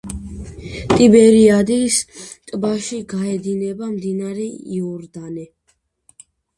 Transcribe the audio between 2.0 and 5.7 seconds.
ტბაში გაედინება მდინარე იორდანე.